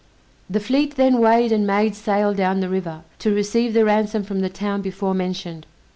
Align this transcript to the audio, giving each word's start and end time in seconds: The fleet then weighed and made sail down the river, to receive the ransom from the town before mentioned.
The 0.49 0.59
fleet 0.59 0.95
then 0.95 1.19
weighed 1.19 1.51
and 1.51 1.67
made 1.67 1.93
sail 1.93 2.33
down 2.33 2.59
the 2.59 2.69
river, 2.69 3.03
to 3.19 3.35
receive 3.35 3.75
the 3.75 3.85
ransom 3.85 4.23
from 4.23 4.39
the 4.39 4.49
town 4.49 4.81
before 4.81 5.13
mentioned. 5.13 5.67